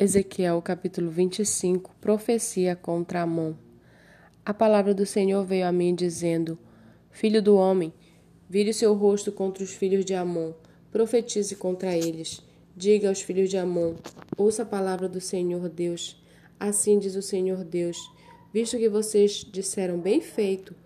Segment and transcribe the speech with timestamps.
[0.00, 3.54] Ezequiel capítulo 25 Profecia contra Amon
[4.44, 6.56] A palavra do Senhor veio a mim dizendo:
[7.10, 7.92] Filho do homem,
[8.48, 10.52] vire seu rosto contra os filhos de Amon,
[10.92, 12.40] profetize contra eles.
[12.76, 13.96] Diga aos filhos de Amon:
[14.36, 16.22] Ouça a palavra do Senhor Deus.
[16.60, 17.98] Assim diz o Senhor Deus:
[18.54, 20.76] Visto que vocês disseram bem feito,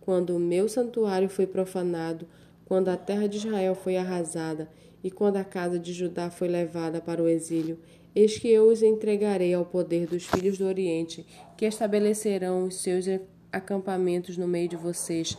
[0.00, 2.26] quando o meu santuário foi profanado,
[2.64, 4.70] quando a terra de Israel foi arrasada
[5.02, 7.78] e quando a casa de Judá foi levada para o exílio,
[8.14, 11.26] Eis que eu os entregarei ao poder dos filhos do Oriente,
[11.56, 13.06] que estabelecerão os seus
[13.50, 15.36] acampamentos no meio de vocês,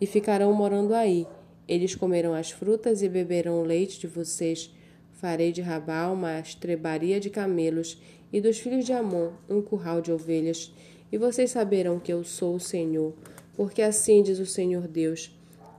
[0.00, 1.24] e ficarão morando aí.
[1.68, 4.74] Eles comerão as frutas e beberão o leite de vocês.
[5.12, 7.96] Farei de Rabá uma estrebaria de camelos,
[8.32, 10.74] e dos filhos de Amon um curral de ovelhas.
[11.12, 13.14] E vocês saberão que eu sou o Senhor,
[13.56, 15.30] porque assim diz o Senhor Deus: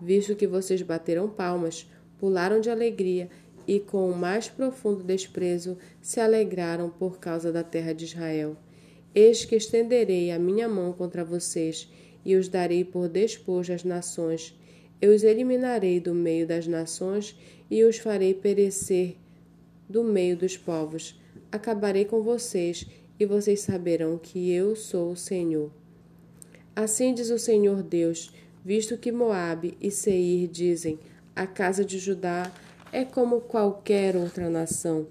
[0.01, 1.85] visto que vocês bateram palmas,
[2.17, 3.29] pularam de alegria
[3.67, 8.55] e com o mais profundo desprezo se alegraram por causa da terra de Israel.
[9.13, 11.91] Eis que estenderei a minha mão contra vocês
[12.23, 14.55] e os darei por despojo às nações.
[15.01, 17.35] Eu os eliminarei do meio das nações
[17.69, 19.15] e os farei perecer
[19.89, 21.19] do meio dos povos.
[21.51, 22.85] Acabarei com vocês
[23.19, 25.71] e vocês saberão que eu sou o Senhor.
[26.75, 28.31] Assim diz o Senhor Deus,
[28.63, 30.99] visto que Moabe e Seir dizem:
[31.35, 32.51] a casa de Judá
[32.97, 35.05] é como qualquer outra nação.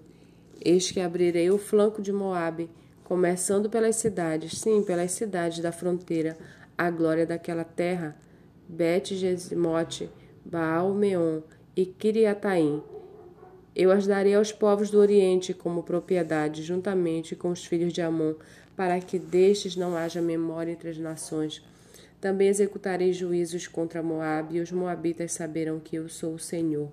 [0.61, 2.69] Eis que abrirei o flanco de Moabe,
[3.05, 6.37] começando pelas cidades, sim, pelas cidades da fronteira,
[6.77, 8.17] a glória daquela terra,
[8.69, 10.11] Bet-Gesimote,
[10.45, 11.43] Baal-Meon
[11.77, 12.83] e Kiriataim.
[13.73, 18.35] Eu as darei aos povos do Oriente como propriedade, juntamente com os filhos de Amon,
[18.75, 21.65] para que destes não haja memória entre as nações.
[22.21, 26.91] Também executarei juízos contra Moabe, e os moabitas saberão que eu sou o Senhor.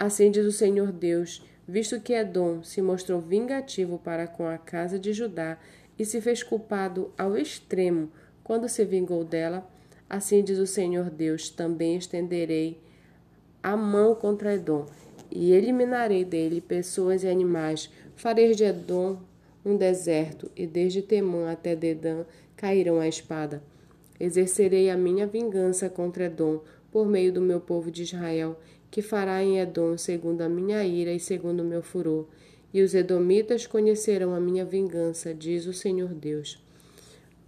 [0.00, 4.98] Assim diz o Senhor Deus, visto que Edom se mostrou vingativo para com a casa
[4.98, 5.58] de Judá
[5.98, 8.10] e se fez culpado ao extremo
[8.42, 9.70] quando se vingou dela,
[10.08, 12.80] assim diz o Senhor Deus, também estenderei
[13.62, 14.86] a mão contra Edom
[15.30, 17.90] e eliminarei dele pessoas e animais.
[18.16, 19.18] Farei de Edom
[19.62, 22.24] um deserto, e desde Temã até Dedã
[22.56, 23.62] cairão a espada.
[24.18, 28.58] Exercerei a minha vingança contra Edom por meio do meu povo de Israel,
[28.90, 32.26] que fará em Edom segundo a minha ira e segundo o meu furor.
[32.72, 36.62] E os edomitas conhecerão a minha vingança, diz o Senhor Deus.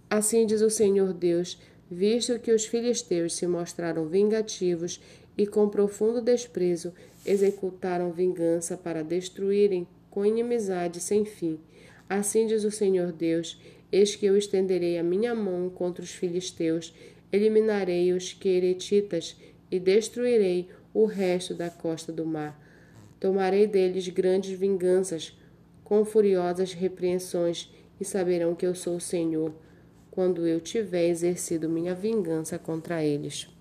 [0.09, 1.57] Assim diz o Senhor Deus,
[1.89, 5.01] visto que os filisteus se mostraram vingativos
[5.37, 6.93] e com profundo desprezo
[7.25, 11.59] executaram vingança para destruírem com inimizade sem fim.
[12.07, 13.59] Assim diz o Senhor Deus:
[13.91, 16.93] Eis que eu estenderei a minha mão contra os filisteus,
[17.31, 19.35] eliminarei os queretitas
[19.71, 22.59] e destruirei o resto da costa do mar.
[23.19, 25.37] Tomarei deles grandes vinganças,
[25.83, 29.53] com furiosas repreensões, e saberão que eu sou o Senhor,
[30.11, 33.52] quando eu tiver exercido minha vingança contra eles.